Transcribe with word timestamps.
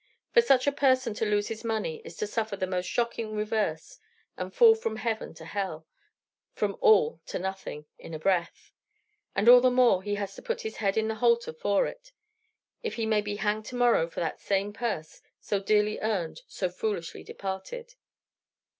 For 0.33 0.41
such 0.41 0.65
a 0.65 0.71
person 0.71 1.13
to 1.13 1.27
lose 1.27 1.49
his 1.49 1.63
money 1.63 2.01
is 2.03 2.17
to 2.17 2.25
suffer 2.25 2.55
the 2.57 2.65
most 2.65 2.87
shocking 2.87 3.35
reverse, 3.35 3.99
and 4.35 4.51
fall 4.51 4.73
from 4.73 4.95
heaven 4.95 5.35
to 5.35 5.45
hell, 5.45 5.85
from 6.53 6.75
all 6.81 7.21
to 7.27 7.37
nothing, 7.37 7.85
in 7.99 8.15
a 8.15 8.17
breath. 8.17 8.71
And 9.35 9.47
all 9.47 9.61
the 9.61 9.69
more 9.69 9.99
if 9.99 10.05
he 10.05 10.15
has 10.15 10.39
put 10.43 10.61
his 10.61 10.77
head 10.77 10.97
in 10.97 11.07
the 11.07 11.13
halter 11.21 11.53
for 11.53 11.85
it; 11.85 12.13
if 12.81 12.95
he 12.95 13.05
may 13.05 13.21
be 13.21 13.35
hanged 13.35 13.65
to 13.65 13.75
morrow 13.75 14.07
for 14.09 14.21
that 14.21 14.39
same 14.39 14.73
purse, 14.73 15.21
so 15.39 15.59
dearly 15.59 15.99
earned, 15.99 16.41
so 16.47 16.67
foolishly 16.69 17.23
departed. 17.23 17.93